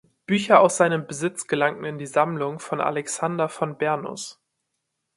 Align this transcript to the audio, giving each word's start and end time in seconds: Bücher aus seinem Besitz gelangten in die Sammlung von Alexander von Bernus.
Bücher 0.25 0.61
aus 0.61 0.77
seinem 0.77 1.05
Besitz 1.05 1.45
gelangten 1.45 1.85
in 1.85 1.99
die 1.99 2.07
Sammlung 2.07 2.57
von 2.57 2.81
Alexander 2.81 3.49
von 3.49 3.77
Bernus. 3.77 4.41